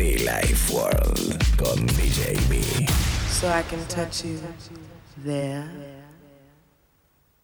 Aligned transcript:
Be 0.00 0.16
Life 0.24 0.72
World 0.72 1.36
con 1.58 1.86
DJ 1.88 2.32
B. 2.48 2.62
So 3.28 3.48
I 3.48 3.62
can 3.68 3.84
touch 3.86 4.24
you 4.24 4.40
there 5.22 5.68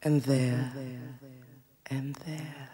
and 0.03 0.23
there 0.23 0.73
and 1.91 2.15
there. 2.25 2.71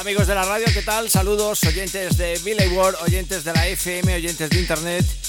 Amigos 0.00 0.26
de 0.26 0.34
la 0.34 0.42
radio, 0.42 0.66
¿qué 0.74 0.82
tal? 0.82 1.08
Saludos, 1.08 1.62
oyentes 1.62 2.16
de 2.16 2.36
Billy 2.44 2.66
World, 2.74 2.96
oyentes 3.02 3.44
de 3.44 3.52
la 3.52 3.68
FM, 3.68 4.12
oyentes 4.16 4.50
de 4.50 4.58
Internet. 4.58 5.21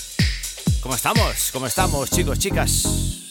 ¿Cómo 0.84 0.96
estamos? 0.96 1.50
¿Cómo 1.54 1.66
estamos, 1.66 2.12
chicos, 2.12 2.38
chicas? 2.40 3.30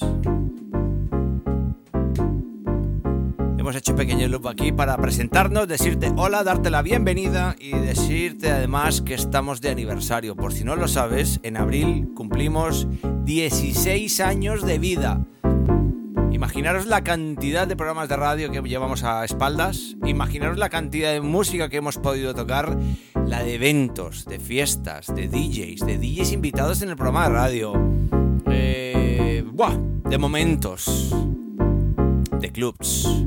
Hemos 3.59 3.77
hecho 3.77 3.93
un 3.93 3.99
pequeño 3.99 4.27
loop 4.29 4.49
aquí 4.49 4.73
para 4.73 4.97
presentarnos, 4.97 5.69
decirte 5.69 6.11
hola, 6.17 6.45
darte 6.45 6.71
la 6.71 6.81
bienvenida 6.81 7.55
y 7.61 7.73
decirte 7.73 8.51
además 8.51 9.03
que 9.03 9.13
estamos 9.13 9.61
de 9.61 9.69
aniversario. 9.69 10.35
Por 10.35 10.55
si 10.55 10.65
no 10.65 10.77
lo 10.77 10.89
sabes, 10.89 11.41
en 11.43 11.59
abril 11.59 12.09
cumplimos 12.17 12.87
16 13.27 14.21
años 14.21 14.65
de 14.65 14.79
vida. 14.79 15.21
Imaginaros 16.43 16.87
la 16.87 17.05
cantidad 17.05 17.69
de 17.69 17.77
programas 17.77 18.09
de 18.09 18.17
radio 18.17 18.51
que 18.51 18.61
llevamos 18.63 19.05
a 19.05 19.25
espaldas, 19.25 19.95
imaginaros 20.05 20.59
la 20.59 20.71
cantidad 20.71 21.13
de 21.13 21.21
música 21.21 21.69
que 21.69 21.77
hemos 21.77 21.99
podido 21.99 22.35
tocar, 22.35 22.77
la 23.15 23.45
de 23.45 23.55
eventos, 23.55 24.25
de 24.25 24.41
fiestas, 24.41 25.07
de 25.15 25.29
DJs, 25.29 25.87
de 25.87 25.99
DJs 25.99 26.33
invitados 26.33 26.83
en 26.83 26.89
el 26.91 26.97
programa 26.97 27.29
de 27.29 27.33
radio, 27.33 27.73
eh, 28.51 29.45
¡buah! 29.53 29.79
de 30.11 30.19
momentos, 30.19 31.15
de 32.41 32.51
clubs, 32.51 33.25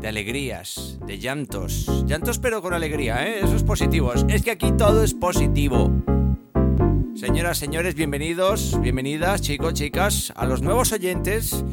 de 0.00 0.06
alegrías, 0.06 1.00
de 1.04 1.18
llantos, 1.18 2.04
llantos 2.06 2.38
pero 2.38 2.62
con 2.62 2.74
alegría, 2.74 3.26
¿eh? 3.26 3.40
eso 3.42 3.56
es 3.56 3.64
positivo, 3.64 4.12
es 4.14 4.42
que 4.42 4.52
aquí 4.52 4.70
todo 4.78 5.02
es 5.02 5.14
positivo. 5.14 5.90
Señoras, 7.16 7.58
señores, 7.58 7.96
bienvenidos, 7.96 8.80
bienvenidas, 8.80 9.40
chicos, 9.40 9.74
chicas, 9.74 10.32
a 10.36 10.46
los 10.46 10.62
nuevos 10.62 10.92
oyentes 10.92 11.64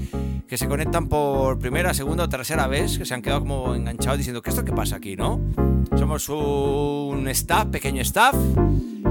que 0.48 0.58
se 0.58 0.68
conectan 0.68 1.08
por 1.08 1.60
primera, 1.60 1.94
segunda 1.94 2.26
o 2.26 2.30
tercera 2.30 2.68
vez, 2.68 2.98
que 2.98 3.06
se 3.06 3.14
han 3.14 3.22
quedado 3.22 3.42
como 3.42 3.76
enganchados 3.76 4.18
diciendo, 4.18 4.42
¿qué 4.42 4.50
esto 4.50 4.64
qué 4.64 4.72
pasa 4.72 4.98
aquí, 4.98 5.16
no? 5.16 5.40
Somos 5.98 6.30
un 6.30 7.28
staff, 7.30 7.68
pequeño 7.68 8.02
staff, 8.02 8.36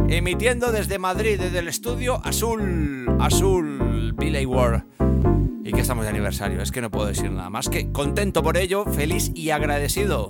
emitiendo 0.09 0.73
desde 0.73 0.99
Madrid, 0.99 1.41
desde 1.41 1.59
el 1.59 1.69
estudio 1.69 2.21
Azul, 2.25 3.07
Azul, 3.21 4.15
Billy 4.17 4.47
War. 4.47 4.85
Y 5.65 5.73
que 5.73 5.81
estamos 5.81 6.05
de 6.05 6.11
aniversario, 6.11 6.61
es 6.61 6.73
que 6.73 6.81
no 6.81 6.91
puedo 6.91 7.07
decir 7.07 7.31
nada 7.31 7.49
más 7.49 7.69
que 7.69 7.93
contento 7.93 8.43
por 8.43 8.57
ello, 8.57 8.85
feliz 8.85 9.31
y 9.35 9.51
agradecido. 9.51 10.29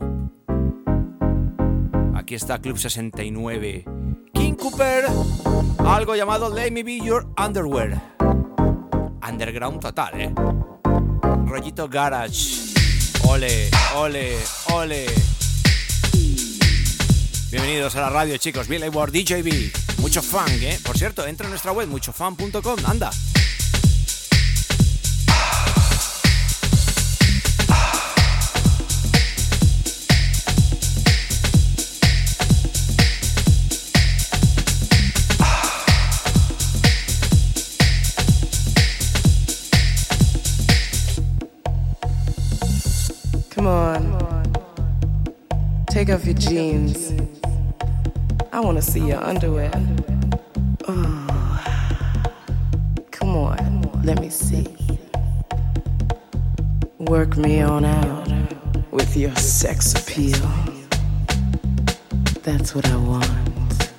Aquí 2.15 2.35
está 2.35 2.59
Club 2.61 2.79
69. 2.79 3.85
King 4.33 4.53
Cooper, 4.55 5.05
algo 5.79 6.15
llamado 6.15 6.55
Let 6.55 6.71
Me 6.71 6.83
Be 6.83 7.01
Your 7.01 7.27
Underwear. 7.43 8.01
Underground 9.27 9.81
total, 9.81 10.21
¿eh? 10.21 10.33
Rollito 11.53 11.87
Garage. 11.87 12.73
Ole, 13.25 13.71
ole, 13.97 14.39
ole. 14.73 15.05
Bienvenidos 17.51 17.95
a 17.95 18.01
la 18.01 18.09
radio, 18.09 18.39
chicos. 18.39 18.67
Billy 18.67 18.89
Ward, 18.89 19.13
DJB. 19.13 19.99
Mucho 19.99 20.23
fan, 20.23 20.49
¿eh? 20.63 20.81
Por 20.83 20.97
cierto, 20.97 21.27
entra 21.27 21.45
en 21.45 21.51
nuestra 21.51 21.73
web, 21.73 21.89
muchofan.com. 21.89 22.79
Anda. 22.87 23.11
Take 46.03 46.17
off 46.17 46.25
your 46.25 46.35
jeans. 46.35 47.13
I 48.53 48.59
want 48.59 48.77
to 48.77 48.83
see 48.83 49.07
your 49.07 49.23
underwear. 49.23 49.71
Oh. 50.89 51.95
Come 53.13 53.37
on. 53.37 54.03
Let 54.03 54.21
me 54.21 54.29
see. 54.29 54.67
Work 56.99 57.37
me 57.37 57.61
on 57.61 57.85
out 57.85 58.29
with 58.91 59.17
your 59.17 59.33
sex 59.37 59.95
appeal. 59.95 60.41
That's 62.43 62.75
what 62.75 62.85
I 62.89 62.97
want. 62.97 63.93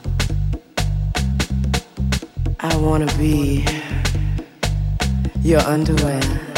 I 2.59 2.75
want 2.75 3.09
to 3.09 3.17
be 3.17 3.65
your 5.41 5.61
underwear. 5.61 6.52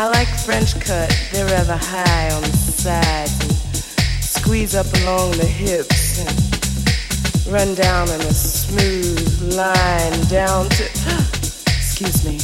I 0.00 0.06
like 0.06 0.28
French 0.28 0.78
cut. 0.78 1.10
They're 1.32 1.44
rather 1.46 1.76
high 1.76 2.30
on 2.30 2.42
the 2.42 2.56
sides 2.56 3.32
and 3.42 3.52
squeeze 4.22 4.76
up 4.76 4.86
along 5.02 5.32
the 5.32 5.44
hips 5.44 6.20
and 6.20 7.52
run 7.52 7.74
down 7.74 8.08
in 8.08 8.20
a 8.20 8.32
smooth 8.32 9.56
line 9.56 10.20
down 10.28 10.68
to. 10.68 10.84
Excuse 11.66 12.24
me. 12.24 12.38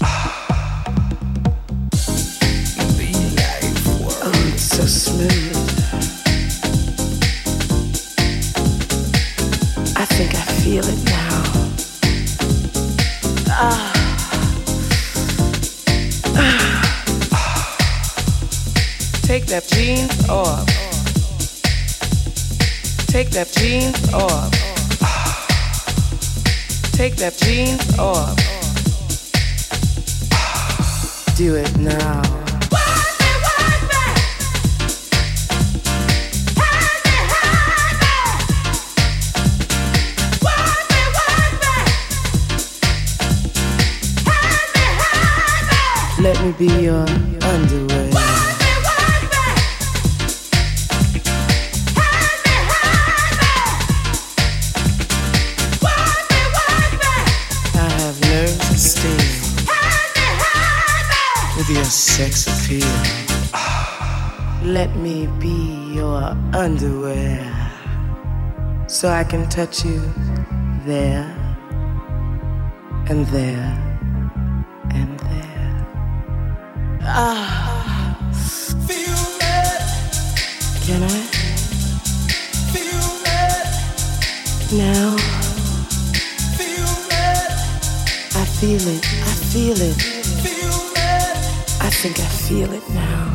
Be 2.96 3.12
Live 3.36 3.86
World. 4.00 4.16
Oh, 4.22 4.50
it's 4.54 4.62
so 4.62 4.86
smooth. 4.86 5.57
Take 23.18 23.30
that 23.30 23.50
jeans 23.50 24.14
off. 24.14 24.52
Take 26.92 27.16
that 27.16 27.34
jeans 27.36 27.98
off. 27.98 28.36
Do 31.36 31.56
it 31.56 31.76
now. 31.78 32.22
Let 46.22 46.40
me 46.44 46.52
be 46.52 46.82
your 46.84 47.08
underwear. 47.42 48.37
Let 64.78 64.94
me 64.94 65.26
be 65.40 65.92
your 65.92 66.22
underwear 66.54 67.42
so 68.86 69.08
I 69.08 69.24
can 69.24 69.48
touch 69.48 69.84
you 69.84 70.00
there 70.86 71.26
and 73.08 73.26
there 73.26 73.74
and 74.90 75.18
there. 75.18 75.86
Ah, 77.02 78.16
feel 78.86 79.24
it. 79.58 79.82
Can 80.86 81.02
I? 81.02 81.20
Feel 82.70 83.10
it. 83.42 83.66
Now. 84.78 85.16
Feel 86.56 86.92
it. 87.26 87.50
I 88.36 88.44
feel 88.60 88.86
it. 88.94 89.04
I 89.04 89.34
feel 89.50 89.80
it. 89.90 90.00
Feel 90.44 90.78
it. 90.94 91.82
I 91.82 91.90
think 91.90 92.20
I 92.20 92.28
feel 92.46 92.72
it 92.72 92.88
now. 92.90 93.27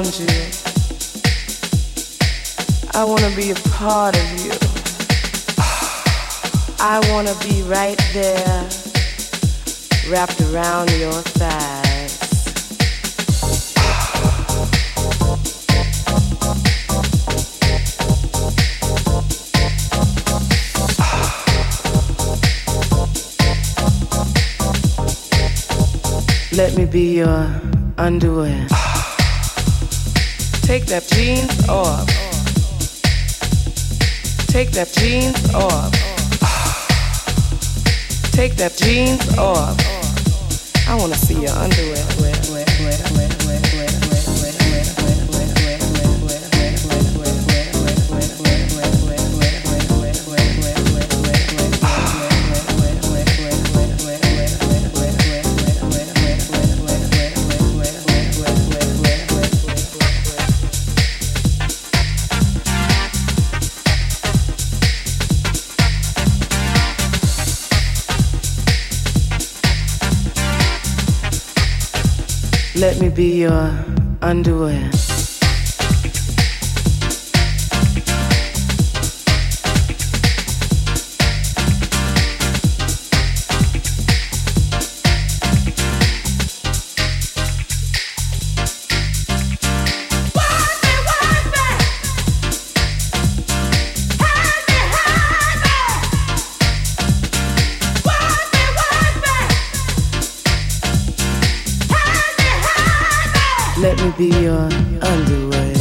Around 0.00 0.18
you. 0.18 0.26
I 2.92 3.04
want 3.04 3.20
to 3.20 3.36
be 3.36 3.50
a 3.50 3.54
part 3.70 4.16
of 4.16 4.44
you. 4.44 4.52
I 6.82 7.00
want 7.12 7.28
to 7.28 7.36
be 7.46 7.62
right 7.62 7.98
there, 8.14 8.68
wrapped 10.08 10.40
around 10.40 10.90
your 10.92 11.12
thighs. 11.12 12.16
Let 26.52 26.76
me 26.76 26.86
be 26.86 27.16
your 27.16 27.60
underwear. 27.98 28.79
Take 30.70 30.86
that 30.86 31.04
jeans 31.08 31.68
off. 31.68 32.06
Take 34.46 34.70
that 34.70 34.92
jeans 34.92 35.52
off. 35.52 35.90
Take 38.30 38.54
that 38.54 38.76
jeans 38.76 39.36
off. 39.36 39.76
I 40.88 40.94
wanna 40.94 41.16
see 41.16 41.40
your 41.42 41.50
underwear. 41.50 43.09
Let 72.90 73.00
me 73.00 73.08
be 73.08 73.42
your 73.42 73.72
underwear. 74.20 74.90
Be 104.20 104.26
your 104.26 104.68
underwear. 105.00 105.72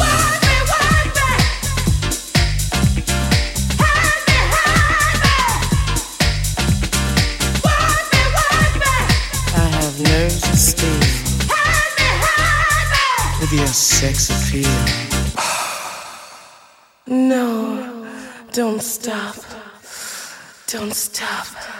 I 9.53 9.67
have 9.75 9.99
nerves 9.99 10.43
of 10.47 10.57
steel 10.57 10.99
with 13.41 13.51
your 13.51 13.67
sex. 13.67 14.29
No, 17.07 18.07
don't 18.53 18.81
stop. 18.81 19.35
Don't 20.67 20.93
stop. 20.93 21.78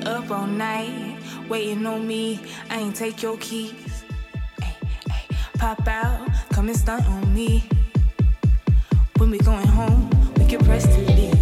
up 0.00 0.30
all 0.30 0.46
night, 0.46 1.18
waiting 1.48 1.86
on 1.86 2.06
me. 2.06 2.40
I 2.70 2.78
ain't 2.78 2.96
take 2.96 3.22
your 3.22 3.36
keys. 3.38 4.04
Pop 5.58 5.86
out, 5.86 6.28
come 6.52 6.68
and 6.68 6.76
stunt 6.76 7.06
on 7.06 7.32
me. 7.34 7.68
When 9.18 9.30
we 9.30 9.38
going 9.38 9.66
home, 9.66 10.10
we 10.36 10.44
get 10.46 10.64
pressed 10.64 10.90
to 10.90 10.98
leave. 10.98 11.32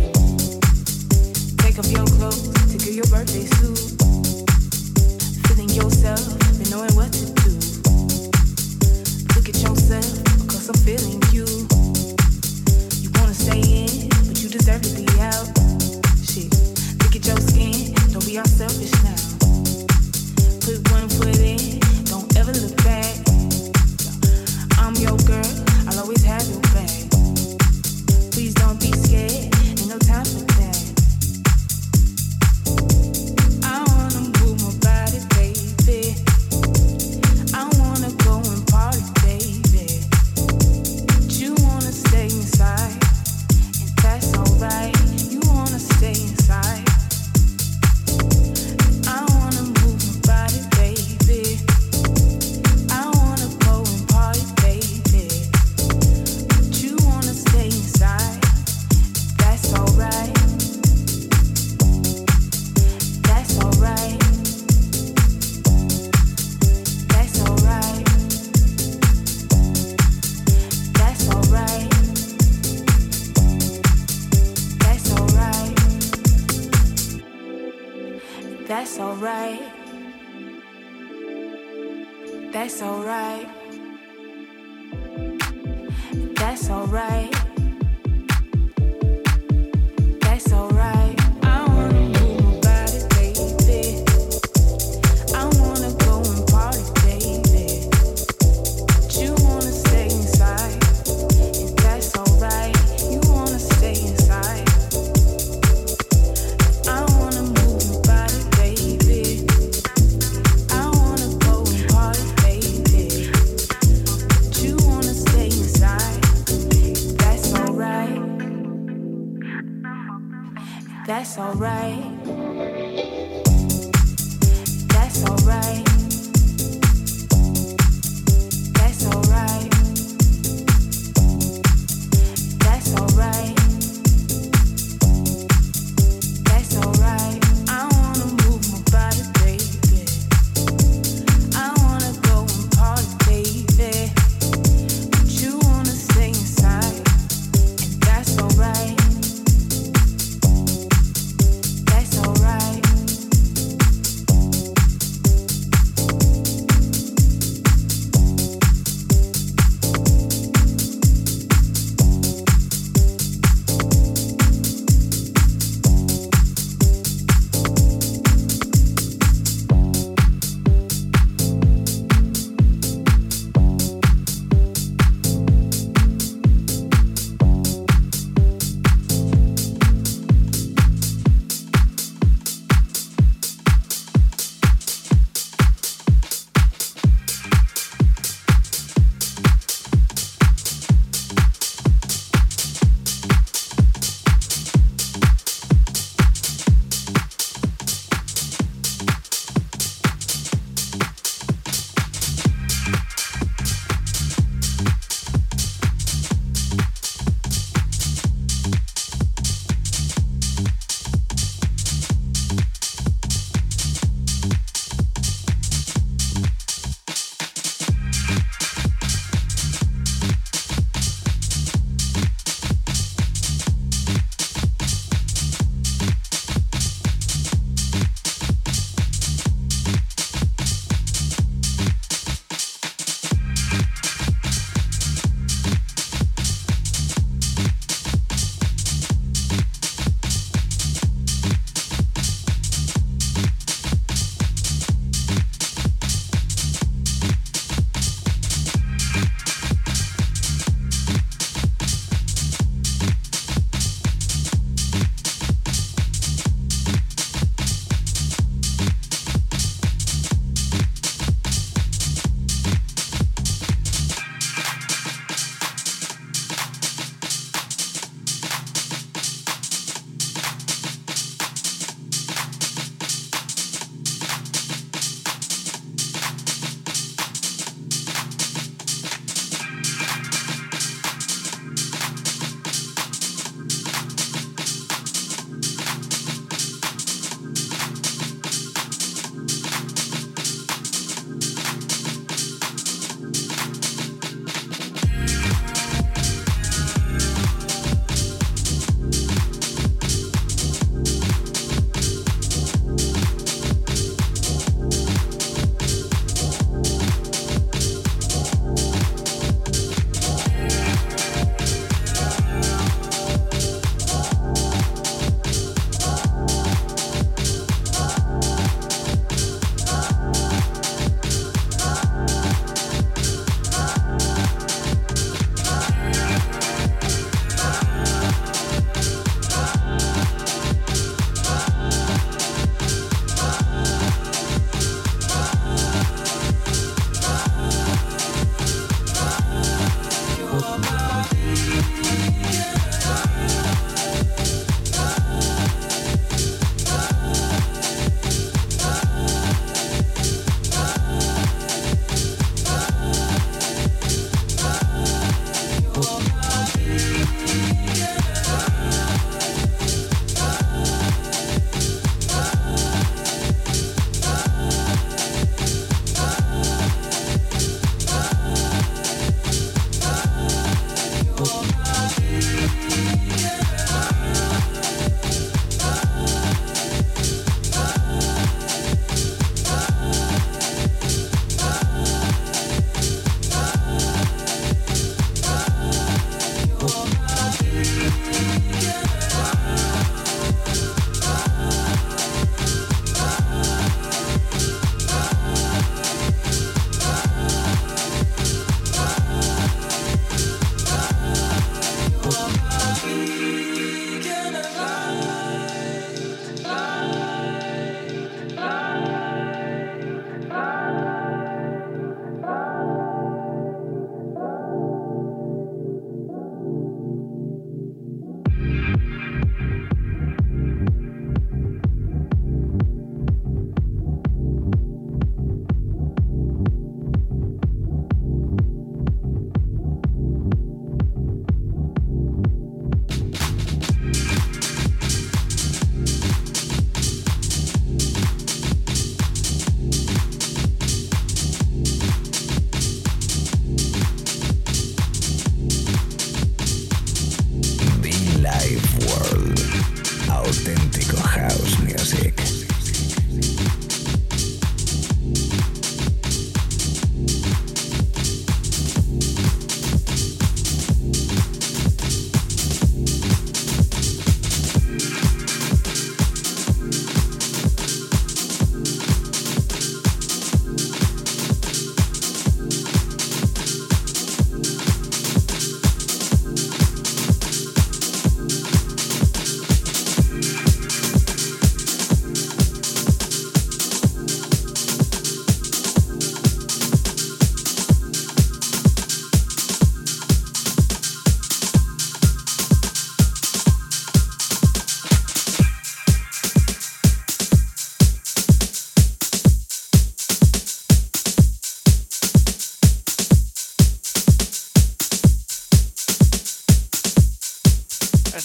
Take 1.59 1.79
off 1.79 1.91
your 1.91 2.07
clothes, 2.07 2.53
take 2.71 2.83
off 2.83 2.95
your 2.95 3.07
birthday 3.07 3.47
suit. 3.57 3.79
Feeling 5.47 5.71
yourself 5.71 6.21
and 6.59 6.71
knowing 6.71 6.95
what 6.95 7.13
to 7.13 7.27
do. 7.45 7.53
Look 9.35 9.49
at 9.49 9.59
yourself, 9.63 10.25
because 10.43 10.69
I'm 10.69 10.77
feeling 10.85 11.23
you. 11.33 11.47
You 13.01 13.11
wanna 13.15 13.35
stay 13.35 13.61
in, 13.61 14.09
but 14.27 14.43
you 14.43 14.49
deserve 14.49 14.83
to 14.83 14.95
be 14.95 15.07
out. 15.21 15.49
Shit, 16.23 16.53
look 17.03 17.17
at 17.17 17.27
your 17.27 17.39
skin 17.39 17.90
be 18.31 18.39
our 18.39 18.45
selfishness. 18.45 19.10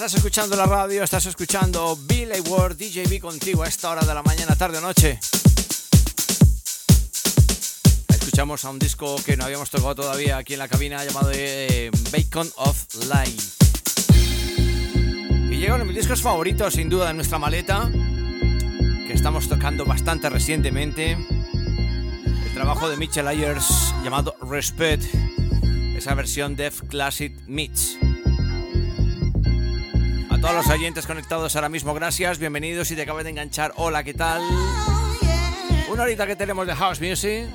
Estás 0.05 0.19
escuchando 0.19 0.55
la 0.55 0.67
radio, 0.67 1.03
estás 1.03 1.25
escuchando 1.25 1.97
Billy 2.05 2.39
Ward, 2.41 2.77
DJB 2.77 3.19
contigo 3.19 3.63
a 3.63 3.67
esta 3.67 3.89
hora 3.89 4.05
de 4.05 4.13
la 4.13 4.21
mañana, 4.21 4.55
tarde 4.55 4.77
o 4.77 4.81
noche. 4.81 5.19
Escuchamos 8.09 8.63
a 8.65 8.69
un 8.69 8.77
disco 8.77 9.15
que 9.25 9.35
no 9.35 9.45
habíamos 9.45 9.71
tocado 9.71 9.95
todavía 9.95 10.37
aquí 10.37 10.53
en 10.53 10.59
la 10.59 10.67
cabina 10.67 11.03
llamado 11.03 11.31
eh, 11.33 11.89
Bacon 12.11 12.47
of 12.57 12.85
Life. 13.05 13.65
Y 15.49 15.57
llega 15.57 15.73
uno 15.73 15.85
de 15.85 15.87
mis 15.87 15.97
discos 15.97 16.21
favoritos, 16.21 16.75
sin 16.75 16.87
duda, 16.87 17.09
en 17.09 17.15
nuestra 17.15 17.39
maleta, 17.39 17.89
que 17.91 19.11
estamos 19.11 19.49
tocando 19.49 19.85
bastante 19.85 20.29
recientemente. 20.29 21.13
El 21.13 22.53
trabajo 22.53 22.89
de 22.89 22.97
Mitchell 22.97 23.27
Ayers 23.27 23.95
llamado 24.03 24.35
Respect, 24.47 25.03
esa 25.97 26.13
versión 26.13 26.55
Def 26.55 26.83
Classic 26.83 27.33
Mix. 30.45 30.49
A 30.49 30.53
los 30.53 30.67
oyentes 30.67 31.07
conectados 31.07 31.55
ahora 31.55 31.69
mismo, 31.69 31.93
gracias, 31.93 32.37
bienvenidos 32.37 32.91
y 32.91 32.95
te 32.95 33.01
acabas 33.01 33.23
de 33.23 33.31
enganchar. 33.31 33.73
Hola, 33.77 34.03
¿qué 34.03 34.13
tal? 34.13 34.41
Una 35.89 36.03
horita 36.03 36.27
que 36.27 36.35
tenemos 36.35 36.67
de 36.67 36.75
House 36.75 37.01
Music. 37.01 37.47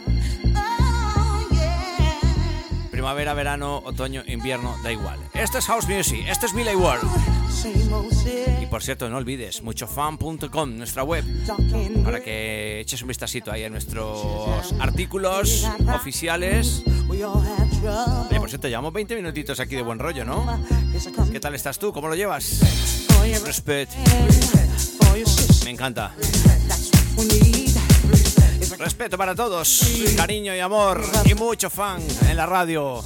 Primavera, 2.91 3.33
verano, 3.35 3.79
otoño, 3.85 4.23
invierno, 4.27 4.77
da 4.83 4.93
igual. 4.93 5.19
Esto 5.33 5.59
es 5.59 5.67
House 5.67 5.89
Music, 5.89 6.27
esto 6.29 6.47
es 6.47 6.53
Miley 6.53 6.77
World. 6.77 7.09
Y 8.61 8.67
por 8.67 8.83
cierto, 8.83 9.09
no 9.09 9.17
olvides, 9.17 9.63
muchofan.com, 9.63 10.77
nuestra 10.77 11.03
web, 11.03 11.25
para 12.05 12.21
que 12.21 12.81
eches 12.81 13.03
un 13.03 13.09
vistacito 13.09 13.51
ahí 13.51 13.65
a 13.65 13.71
nuestros 13.71 14.75
artículos 14.79 15.67
oficiales. 15.95 16.83
Y 18.31 18.39
por 18.39 18.49
cierto, 18.49 18.69
llevamos 18.69 18.93
20 18.93 19.17
minutitos 19.17 19.61
aquí 19.61 19.77
de 19.77 19.83
buen 19.83 19.99
rollo, 19.99 20.25
¿no? 20.25 20.59
¿Qué 21.33 21.41
tal 21.41 21.55
estás 21.55 21.79
tú? 21.79 21.93
¿Cómo 21.93 22.09
lo 22.09 22.15
llevas? 22.15 22.61
Respect. 23.45 23.93
Me 25.65 25.71
encanta. 25.71 26.13
Respeto 28.79 29.17
para 29.17 29.35
todos, 29.35 29.83
cariño 30.17 30.55
y 30.55 30.59
amor 30.59 31.03
y 31.25 31.35
mucho 31.35 31.71
fan 31.71 32.03
en 32.29 32.37
la 32.37 32.45
radio. 32.45 33.03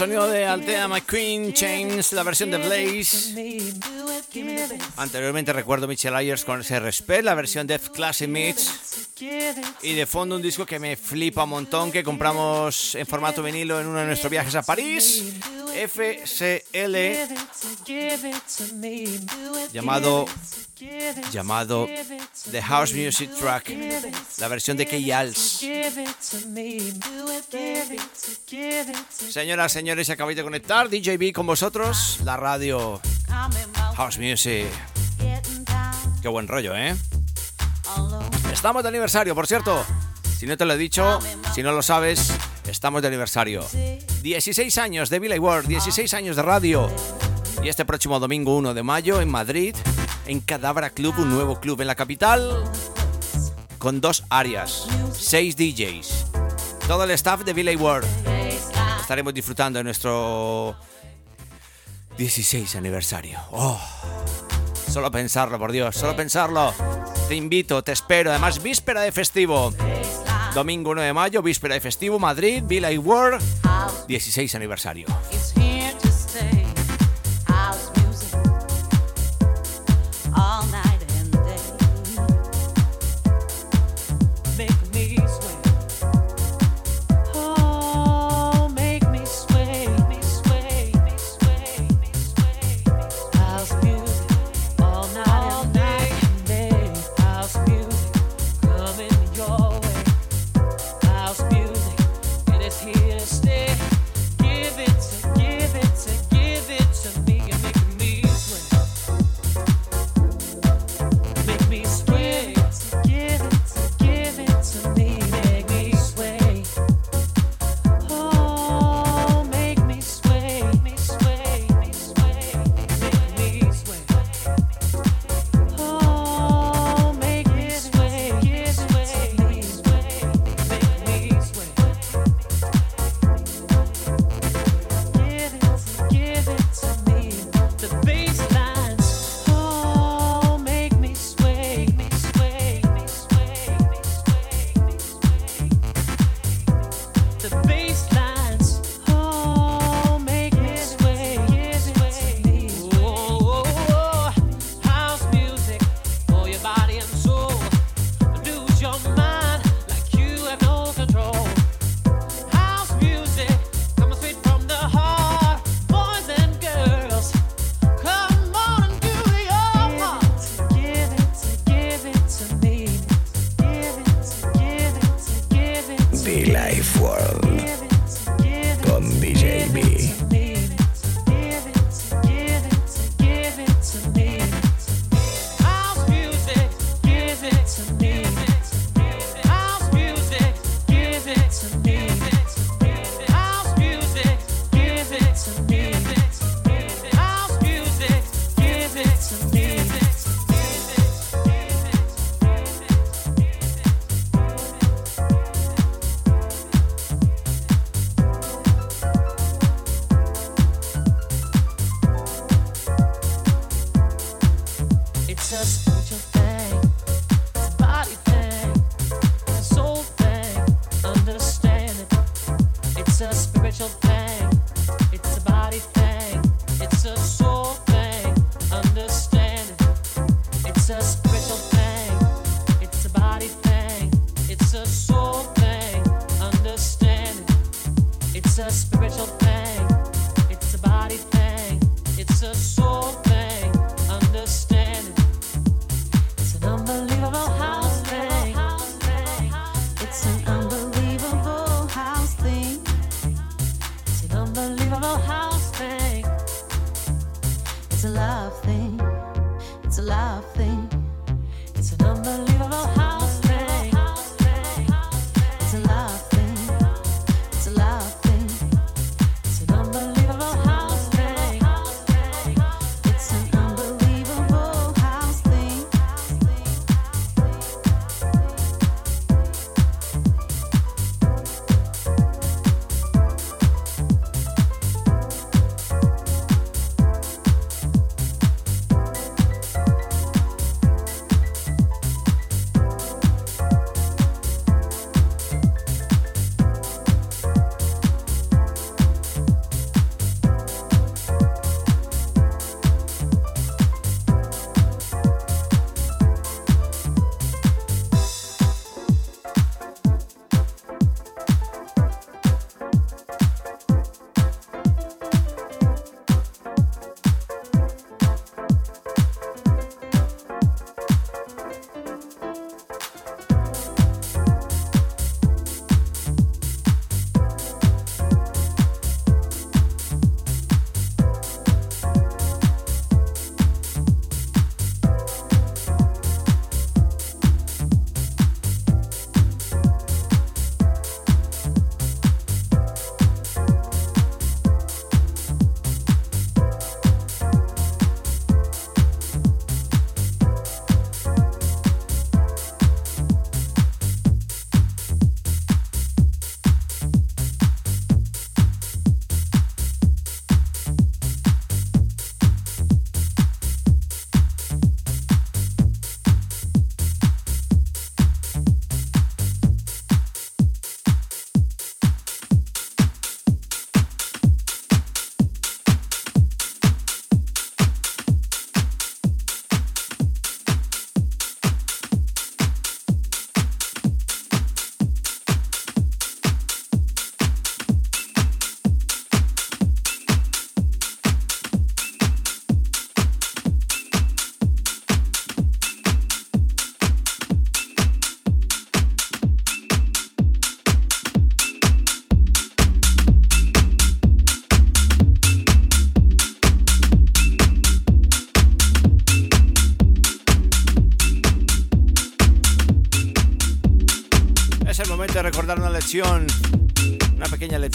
Sonido 0.00 0.26
de 0.28 0.46
Altea 0.46 0.88
McQueen, 0.88 1.52
Chains, 1.52 2.14
la 2.14 2.22
versión 2.22 2.50
de 2.50 2.56
Blaze. 2.56 3.34
Anteriormente 4.96 5.52
recuerdo 5.52 5.86
Michelle 5.86 6.16
Ayers 6.16 6.42
con 6.46 6.62
ese 6.62 6.80
Respect, 6.80 7.22
la 7.22 7.34
versión 7.34 7.66
de 7.66 7.78
Classic 7.78 8.26
Mix. 8.26 9.10
Y 9.82 9.92
de 9.92 10.06
fondo 10.06 10.36
un 10.36 10.40
disco 10.40 10.64
que 10.64 10.78
me 10.78 10.96
flipa 10.96 11.44
un 11.44 11.50
montón, 11.50 11.92
que 11.92 12.02
compramos 12.02 12.94
en 12.94 13.06
formato 13.06 13.42
vinilo 13.42 13.78
en 13.78 13.88
uno 13.88 13.98
de 13.98 14.06
nuestros 14.06 14.30
viajes 14.30 14.54
a 14.54 14.62
París. 14.62 15.34
FCL 15.74 16.96
llamado 19.70 20.24
llamado 21.32 21.88
The 22.50 22.62
House 22.62 22.94
Music 22.94 23.30
Track, 23.38 23.72
la 24.38 24.48
versión 24.48 24.76
de 24.76 24.86
Key. 24.86 25.12
Señoras, 29.30 29.72
señores, 29.72 30.06
se 30.06 30.12
acabáis 30.12 30.36
de 30.36 30.42
conectar, 30.42 30.88
DJB 30.88 31.32
con 31.32 31.46
vosotros, 31.46 32.20
la 32.24 32.36
radio 32.36 33.00
House 33.96 34.18
Music. 34.18 34.66
Qué 36.22 36.28
buen 36.28 36.48
rollo, 36.48 36.74
¿eh? 36.76 36.96
Estamos 38.52 38.82
de 38.82 38.88
aniversario, 38.88 39.34
por 39.34 39.46
cierto. 39.46 39.84
Si 40.38 40.46
no 40.46 40.56
te 40.56 40.64
lo 40.64 40.74
he 40.74 40.78
dicho, 40.78 41.18
si 41.54 41.62
no 41.62 41.72
lo 41.72 41.82
sabes, 41.82 42.32
estamos 42.66 43.02
de 43.02 43.08
aniversario. 43.08 43.64
16 44.22 44.78
años 44.78 45.10
de 45.10 45.18
Billy 45.18 45.38
Ward, 45.38 45.66
16 45.66 46.14
años 46.14 46.36
de 46.36 46.42
radio. 46.42 46.90
Y 47.62 47.68
este 47.68 47.84
próximo 47.84 48.18
domingo 48.18 48.56
1 48.56 48.72
de 48.72 48.82
mayo 48.82 49.20
en 49.20 49.30
Madrid, 49.30 49.76
en 50.26 50.40
Cadabra 50.40 50.90
Club, 50.90 51.14
un 51.18 51.30
nuevo 51.30 51.60
club 51.60 51.80
en 51.80 51.86
la 51.86 51.94
capital, 51.94 52.64
con 53.78 54.00
dos 54.00 54.24
áreas, 54.28 54.86
seis 55.12 55.56
DJs, 55.56 56.26
todo 56.86 57.04
el 57.04 57.10
staff 57.12 57.44
de 57.44 57.52
Billy 57.52 57.76
Ward. 57.76 58.04
Estaremos 59.00 59.34
disfrutando 59.34 59.78
de 59.78 59.84
nuestro 59.84 60.76
16 62.16 62.76
aniversario. 62.76 63.38
Oh, 63.50 63.80
solo 64.88 65.10
pensarlo, 65.10 65.58
por 65.58 65.72
Dios, 65.72 65.96
solo 65.96 66.14
pensarlo. 66.14 66.72
Te 67.28 67.34
invito, 67.34 67.82
te 67.82 67.92
espero. 67.92 68.30
Además, 68.30 68.62
víspera 68.62 69.02
de 69.02 69.12
festivo. 69.12 69.72
Domingo 70.54 70.90
1 70.90 71.02
de 71.02 71.12
mayo, 71.12 71.42
víspera 71.42 71.74
de 71.74 71.80
festivo, 71.80 72.18
Madrid, 72.18 72.62
Billy 72.66 72.98
Ward, 72.98 73.40
16 74.08 74.54
aniversario. 74.56 75.06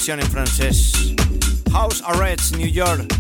Lección 0.06 0.20
en 0.20 0.32
francés. 0.32 0.92
House 1.72 2.04
Arrest, 2.06 2.56
New 2.58 2.68
York. 2.68 3.12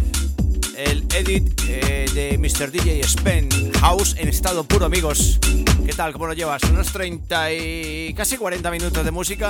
El 0.78 1.04
edit 1.16 1.60
eh, 1.68 2.06
de 2.14 2.38
Mr. 2.38 2.70
DJ 2.70 3.02
Spen. 3.04 3.50
House 3.80 4.16
en 4.20 4.28
estado 4.28 4.64
puro, 4.66 4.86
amigos. 4.86 5.40
¿Qué 5.84 5.94
tal? 5.94 6.14
¿Cómo 6.14 6.28
lo 6.28 6.34
llevas? 6.34 6.62
Unos 6.66 6.92
30 6.92 7.54
y 7.54 8.14
casi 8.14 8.38
40 8.38 8.70
minutos 8.70 9.04
de 9.04 9.10
música. 9.10 9.50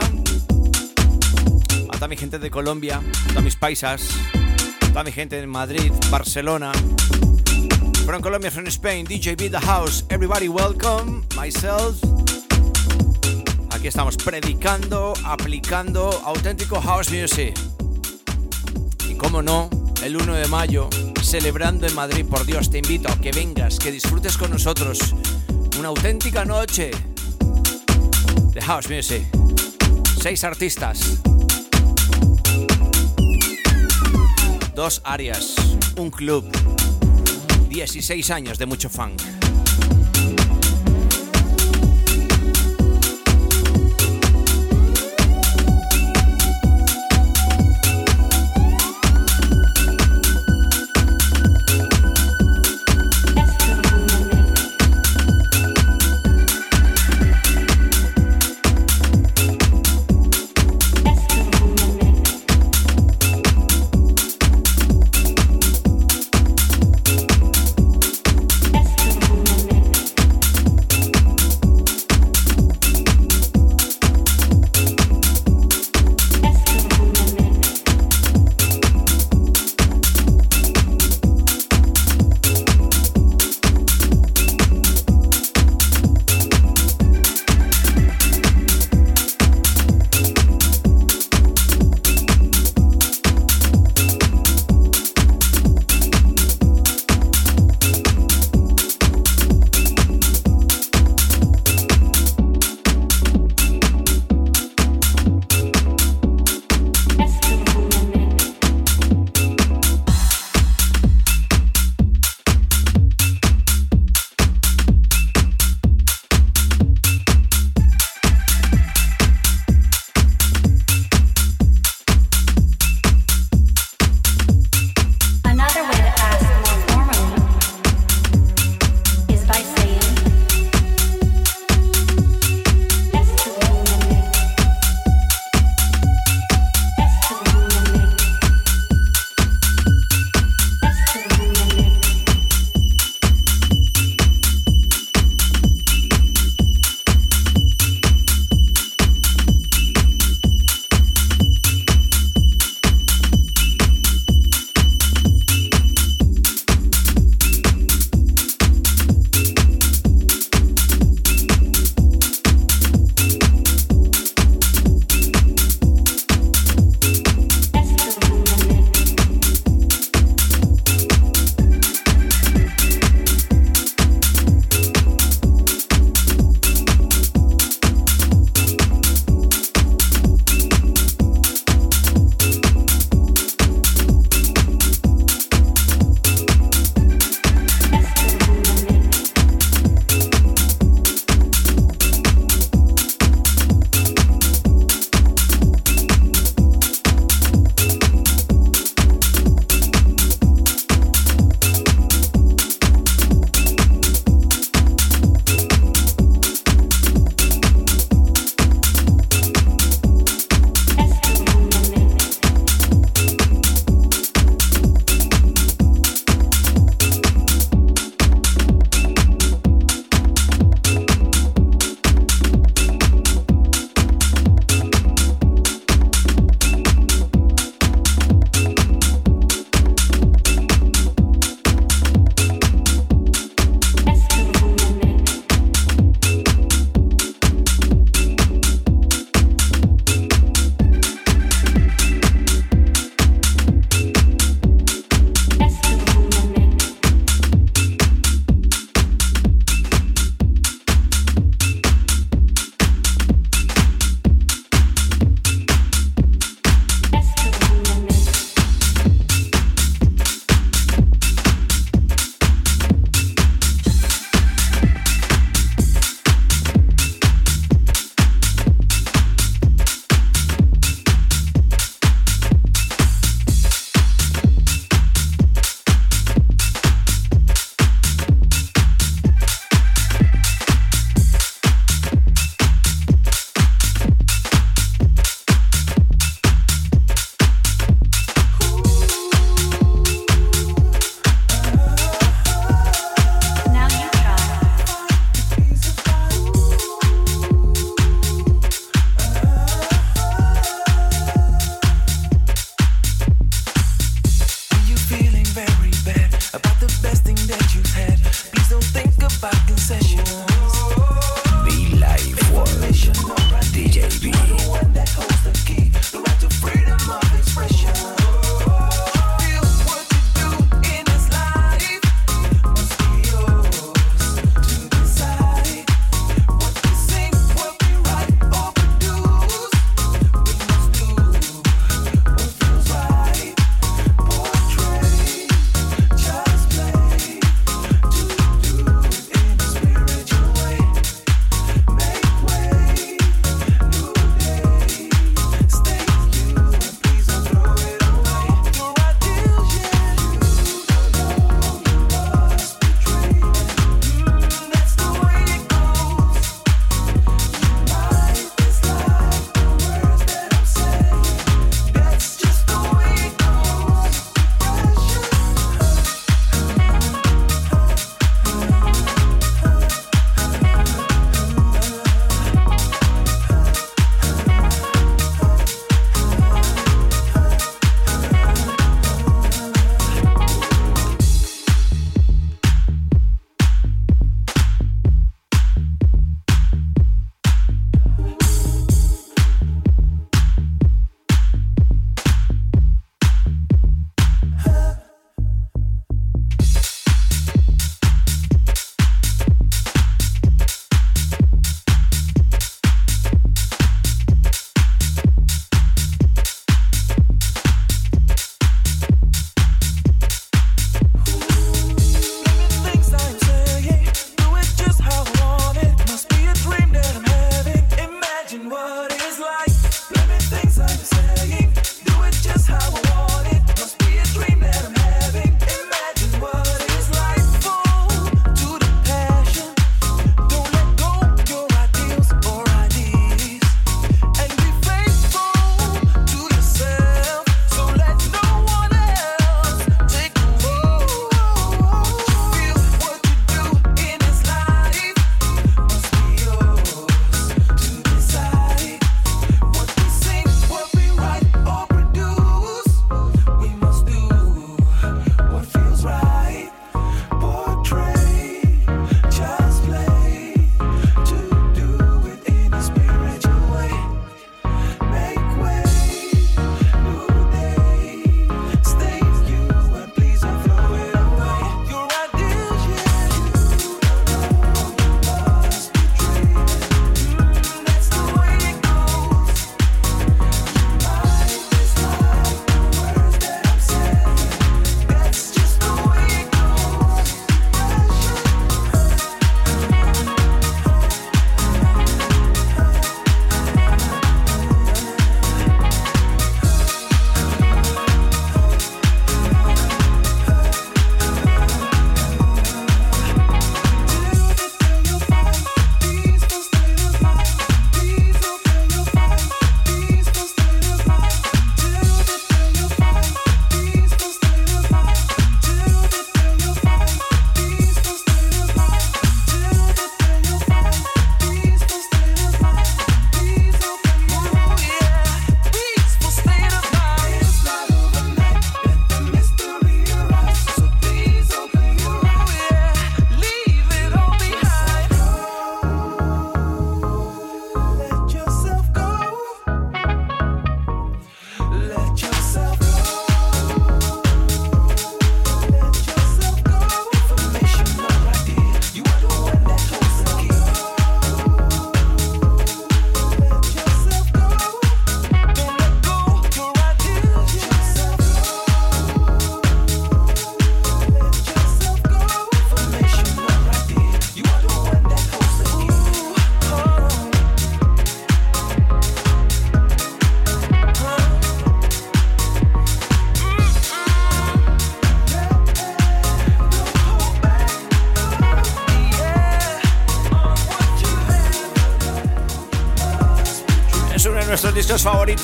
A 1.90 1.94
toda 1.96 2.08
mi 2.08 2.16
gente 2.16 2.40
de 2.40 2.50
Colombia, 2.50 3.02
a 3.36 3.42
mis 3.42 3.58
paisas, 3.58 4.12
a 4.82 4.88
toda 4.88 5.04
mi 5.04 5.12
gente 5.12 5.36
de 5.36 5.46
Madrid, 5.46 5.92
Barcelona. 6.10 6.72
From 8.06 8.22
Colombia, 8.22 8.50
from 8.50 8.68
Spain, 8.68 9.06
DJ 9.06 9.36
Be 9.36 9.50
The 9.50 9.60
House. 9.60 10.06
Everybody 10.10 10.48
welcome. 10.48 11.26
Myself. 11.36 12.15
Aquí 13.86 13.90
estamos 13.90 14.18
predicando, 14.18 15.14
aplicando 15.24 16.10
auténtico 16.26 16.82
house 16.82 17.12
music. 17.12 17.54
Y 19.08 19.14
como 19.14 19.44
no, 19.44 19.70
el 20.04 20.18
1 20.18 20.34
de 20.34 20.48
mayo, 20.48 20.90
celebrando 21.22 21.86
en 21.86 21.94
Madrid, 21.94 22.26
por 22.26 22.48
Dios, 22.48 22.72
te 22.72 22.80
invito 22.80 23.12
a 23.12 23.22
que 23.22 23.32
vengas, 23.32 23.78
que 23.78 23.92
disfrutes 23.92 24.38
con 24.38 24.50
nosotros 24.50 25.14
una 25.78 25.90
auténtica 25.90 26.44
noche 26.46 26.90
de 28.54 28.62
house 28.62 28.90
music. 28.90 29.24
Seis 30.20 30.44
artistas, 30.44 31.22
dos 34.74 35.00
áreas, 35.04 35.54
un 35.96 36.10
club, 36.10 36.44
16 37.70 38.32
años 38.32 38.58
de 38.58 38.66
mucho 38.66 38.90
funk. 38.90 39.22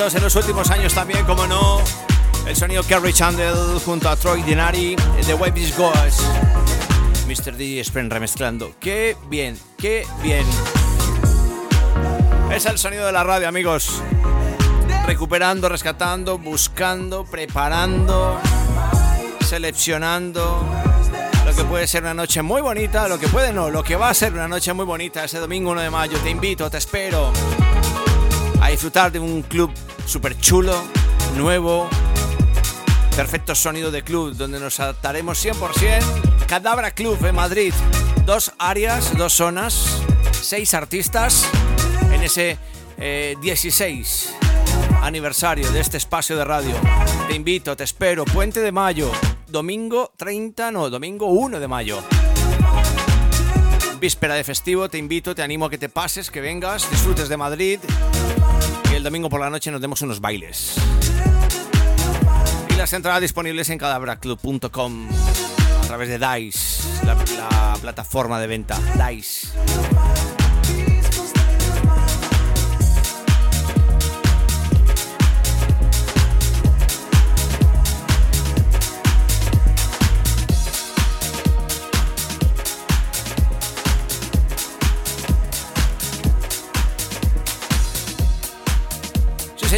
Favoritos 0.02 0.16
en 0.16 0.24
los 0.24 0.36
últimos 0.36 0.72
años 0.72 0.94
también, 0.94 1.26
como 1.26 1.46
no, 1.46 1.80
el 2.48 2.56
sonido 2.56 2.82
Kerry 2.84 3.14
Chandler 3.14 3.54
junto 3.86 4.10
a 4.10 4.16
Troy 4.16 4.42
Denari 4.42 4.96
The 5.26 5.34
Web 5.36 5.58
is. 5.58 5.74
Mr. 7.28 7.56
D. 7.56 7.84
Spren 7.84 8.10
remezclando. 8.10 8.74
¡Qué 8.80 9.16
bien! 9.30 9.60
¡Qué 9.78 10.06
bien! 10.24 10.46
Es 12.52 12.66
el 12.66 12.78
sonido 12.78 13.06
de 13.06 13.12
la 13.12 13.24
radio, 13.24 13.48
amigos. 13.48 14.02
Recuperando, 15.06 15.70
rescatando, 15.70 16.38
buscando, 16.38 17.26
preparando, 17.26 18.40
seleccionando 19.42 20.66
lo 21.46 21.56
que 21.56 21.64
puede 21.64 21.86
ser 21.86 22.04
una 22.04 22.14
noche 22.14 22.42
muy 22.42 22.62
bonita, 22.62 23.08
lo 23.08 23.20
que 23.20 23.28
puede 23.28 23.54
no, 23.54 23.70
lo 23.70 23.84
que 23.84 23.96
va 23.96 24.10
a 24.10 24.14
ser 24.14 24.34
una 24.34 24.48
noche 24.48 24.74
muy 24.74 24.86
bonita 24.86 25.24
ese 25.24 25.40
domingo 25.40 25.72
1 25.72 25.82
de 25.82 25.90
mayo. 25.90 26.18
Te 26.24 26.30
invito, 26.30 26.70
te 26.70 26.78
espero 26.78 27.32
a 28.62 28.70
disfrutar 28.70 29.12
de 29.12 29.20
un 29.20 29.42
club 29.42 29.72
súper 30.12 30.38
chulo, 30.38 30.76
nuevo, 31.38 31.88
perfecto 33.16 33.56
sonido 33.56 33.92
de 33.92 34.04
club, 34.04 34.36
donde 34.36 34.60
nos 34.60 34.78
adaptaremos 34.82 35.42
100%. 35.46 36.46
Cadabra 36.48 36.92
Club 36.92 37.18
en 37.26 37.34
Madrid, 37.34 37.74
dos 38.26 38.52
áreas, 38.60 39.18
dos 39.18 39.32
zonas, 39.32 40.02
seis 40.34 40.74
artistas 40.74 41.48
en 42.12 42.24
ese 42.24 42.58
16 43.42 44.30
eh, 44.30 44.96
aniversario 45.02 45.72
de 45.72 45.80
este 45.80 45.96
espacio 45.96 46.36
de 46.36 46.44
radio. 46.44 46.76
Te 47.30 47.34
invito, 47.34 47.78
te 47.78 47.86
espero, 47.86 48.26
Puente 48.26 48.60
de 48.60 48.74
Mayo, 48.74 49.10
domingo 49.48 50.12
30, 50.18 50.72
no, 50.72 50.90
domingo 50.90 51.28
1 51.28 51.58
de 51.58 51.68
mayo. 51.70 52.04
Víspera 54.02 54.36
de 54.36 54.44
festivo, 54.44 54.90
te 54.90 54.98
invito, 54.98 55.34
te 55.34 55.42
animo 55.42 55.68
a 55.68 55.70
que 55.70 55.78
te 55.78 55.88
pases, 55.88 56.30
que 56.30 56.42
vengas, 56.42 56.92
disfrutes 56.92 57.30
de 57.30 57.38
Madrid 57.38 57.80
y 58.92 58.96
el 58.96 59.04
domingo 59.04 59.30
por 59.30 59.40
la 59.40 59.50
noche 59.50 59.72
nos 59.72 59.82
demos 59.82 60.02
unos 60.02 60.20
bailes. 60.20 60.76
Y 62.70 62.74
las 62.76 62.92
entradas 62.94 63.22
disponibles 63.22 63.70
en 63.70 63.78
cadabraclub.com 63.78 65.08
a 65.82 65.88
través 65.88 66.10
de 66.10 66.20
DICE, 66.20 67.06
la, 67.06 67.16
la 67.16 67.78
plataforma 67.82 68.40
de 68.40 68.48
venta 68.48 68.80
DICE. 68.96 69.50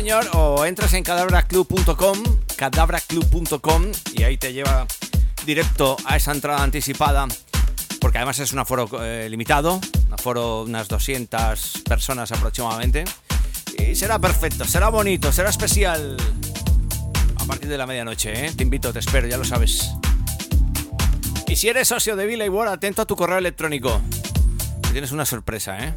Señor, 0.03 0.27
o 0.33 0.65
entras 0.65 0.93
en 0.95 1.01
cadabraclub.com, 1.01 2.17
cadabraclub.com 2.57 3.83
y 4.13 4.23
ahí 4.23 4.35
te 4.35 4.51
lleva 4.51 4.85
directo 5.45 5.95
a 6.03 6.17
esa 6.17 6.33
entrada 6.33 6.61
anticipada, 6.61 7.25
porque 8.01 8.17
además 8.17 8.37
es 8.39 8.51
un 8.51 8.59
aforo 8.59 8.89
eh, 9.01 9.29
limitado, 9.29 9.79
un 10.07 10.13
aforo 10.13 10.63
unas 10.63 10.89
200 10.89 11.83
personas 11.87 12.33
aproximadamente. 12.33 13.05
Y 13.77 13.95
será 13.95 14.19
perfecto, 14.19 14.65
será 14.65 14.89
bonito, 14.89 15.31
será 15.31 15.49
especial. 15.49 16.17
A 17.37 17.45
partir 17.45 17.69
de 17.69 17.77
la 17.77 17.87
medianoche, 17.87 18.47
¿eh? 18.47 18.51
Te 18.51 18.63
invito, 18.63 18.91
te 18.91 18.99
espero, 18.99 19.25
ya 19.27 19.37
lo 19.37 19.45
sabes. 19.45 19.89
Y 21.47 21.55
si 21.55 21.69
eres 21.69 21.87
socio 21.87 22.17
de 22.17 22.25
Villa 22.25 22.43
atento 22.69 23.03
a 23.03 23.05
tu 23.05 23.15
correo 23.15 23.37
electrónico. 23.37 24.01
tienes 24.91 25.13
una 25.13 25.25
sorpresa, 25.25 25.79
¿eh? 25.79 25.93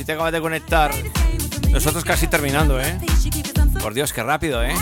Si 0.00 0.06
te 0.06 0.12
acabas 0.12 0.32
de 0.32 0.40
conectar. 0.40 0.90
Nosotros 1.68 2.04
casi 2.04 2.26
terminando, 2.26 2.80
¿eh? 2.80 2.98
Por 3.82 3.92
Dios, 3.92 4.14
qué 4.14 4.22
rápido, 4.22 4.64
¿eh? 4.64 4.72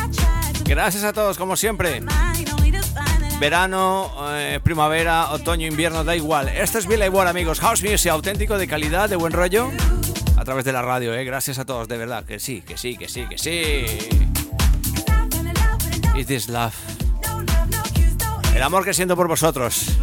Gracias 0.65 1.03
a 1.03 1.13
todos, 1.13 1.37
como 1.37 1.57
siempre. 1.57 2.05
Verano, 3.41 4.13
eh, 4.35 4.61
primavera, 4.63 5.33
otoño, 5.33 5.67
invierno, 5.67 6.05
da 6.05 6.15
igual. 6.15 6.49
Esto 6.51 6.79
es 6.79 6.87
Villa 6.87 7.05
igual, 7.05 7.27
amigos. 7.27 7.59
House 7.59 7.83
Music, 7.83 8.13
auténtico, 8.13 8.59
de 8.59 8.69
calidad, 8.69 9.09
de 9.09 9.17
buen 9.17 9.33
rollo. 9.33 9.73
A 10.37 10.45
través 10.45 10.65
de 10.65 10.73
la 10.73 10.83
radio, 10.83 11.13
¿eh? 11.13 11.25
Gracias 11.25 11.59
a 11.59 11.65
todos, 11.65 11.89
de 11.89 11.97
verdad. 11.97 12.25
Que 12.25 12.39
sí, 12.39 12.63
que 12.63 12.79
sí, 12.79 12.97
que 12.97 13.09
sí, 13.09 13.27
que 13.29 13.39
sí. 13.39 13.87
Is 16.17 16.27
this 16.29 16.49
love? 16.49 16.77
El 18.55 18.63
amor 18.63 18.85
que 18.85 18.95
siento 18.95 19.17
por 19.17 19.27
vosotros. 19.27 19.99